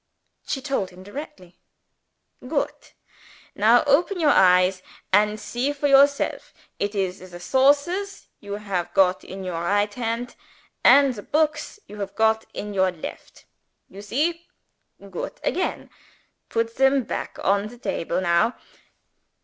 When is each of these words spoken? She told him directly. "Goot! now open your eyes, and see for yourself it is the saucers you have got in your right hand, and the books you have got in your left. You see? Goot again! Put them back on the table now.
She 0.47 0.63
told 0.63 0.89
him 0.89 1.03
directly. 1.03 1.59
"Goot! 2.47 2.93
now 3.53 3.83
open 3.85 4.19
your 4.19 4.31
eyes, 4.31 4.81
and 5.13 5.39
see 5.39 5.71
for 5.73 5.85
yourself 5.87 6.55
it 6.79 6.95
is 6.95 7.19
the 7.29 7.39
saucers 7.39 8.27
you 8.39 8.53
have 8.53 8.91
got 8.95 9.23
in 9.23 9.43
your 9.43 9.61
right 9.61 9.93
hand, 9.93 10.35
and 10.83 11.13
the 11.13 11.21
books 11.21 11.79
you 11.87 11.99
have 11.99 12.15
got 12.15 12.47
in 12.51 12.73
your 12.73 12.91
left. 12.91 13.45
You 13.89 14.01
see? 14.01 14.47
Goot 15.11 15.39
again! 15.43 15.91
Put 16.49 16.77
them 16.77 17.03
back 17.03 17.37
on 17.43 17.67
the 17.67 17.77
table 17.77 18.21
now. 18.21 18.55